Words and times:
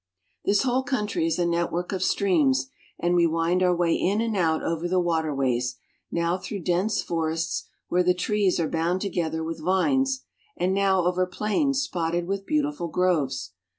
This 0.43 0.63
whole 0.63 0.81
country 0.81 1.27
is 1.27 1.37
a 1.37 1.45
network 1.45 1.91
of 1.91 2.01
streams, 2.01 2.71
and 2.97 3.13
we 3.13 3.27
wind 3.27 3.61
our 3.61 3.75
way 3.75 3.93
in 3.93 4.19
and 4.19 4.35
out 4.35 4.63
.over 4.63 4.87
the 4.87 4.99
water 4.99 5.31
ways, 5.31 5.75
now 6.11 6.39
through 6.39 6.61
dense 6.63 7.03
forests 7.03 7.67
where 7.87 8.01
the 8.01 8.15
trees 8.15 8.59
are 8.59 8.67
bound 8.67 9.01
together 9.01 9.43
with 9.43 9.59
vines 9.63 10.23
and 10.57 10.73
now 10.73 11.05
over 11.05 11.27
plains 11.27 11.83
spotted 11.83 12.25
with 12.27 12.47
beautiful 12.47 12.87
groves. 12.87 13.51